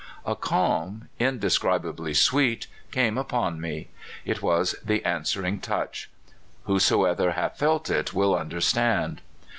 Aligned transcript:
A 0.25 0.35
calm 0.35 1.09
indescribably 1.19 2.15
sweet 2.15 2.65
came 2.89 3.19
upon 3.19 3.61
me. 3.61 3.89
It 4.25 4.41
was 4.41 4.73
the 4.83 5.05
answering 5.05 5.59
touch. 5.59 6.09
(Whoso 6.63 7.03
hath 7.05 7.59
felt 7.59 7.87
it 7.91 8.11
will 8.11 8.35
understand.) 8.35 9.21